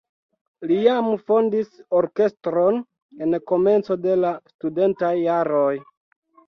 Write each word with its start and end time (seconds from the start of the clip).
Li 0.69 0.77
jam 0.85 1.09
fondis 1.27 1.69
orkestron 1.99 2.81
en 3.27 3.39
komenco 3.53 4.01
de 4.09 4.21
la 4.27 4.35
studentaj 4.55 5.17
jaroj. 5.29 5.75